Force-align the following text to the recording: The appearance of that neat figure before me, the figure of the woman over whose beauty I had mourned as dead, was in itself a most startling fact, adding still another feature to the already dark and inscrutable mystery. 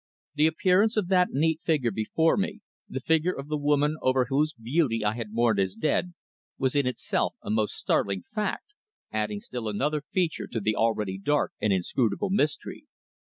The 0.33 0.47
appearance 0.47 0.97
of 0.97 1.09
that 1.09 1.27
neat 1.29 1.61
figure 1.63 1.91
before 1.91 2.35
me, 2.35 2.61
the 2.89 3.01
figure 3.01 3.33
of 3.37 3.49
the 3.49 3.57
woman 3.57 3.97
over 4.01 4.25
whose 4.29 4.51
beauty 4.51 5.05
I 5.05 5.13
had 5.13 5.31
mourned 5.31 5.59
as 5.59 5.75
dead, 5.75 6.15
was 6.57 6.75
in 6.75 6.87
itself 6.87 7.35
a 7.43 7.51
most 7.51 7.75
startling 7.75 8.23
fact, 8.33 8.73
adding 9.11 9.41
still 9.41 9.67
another 9.69 10.01
feature 10.01 10.47
to 10.47 10.59
the 10.59 10.75
already 10.75 11.19
dark 11.19 11.53
and 11.61 11.71
inscrutable 11.71 12.31
mystery. 12.31 12.87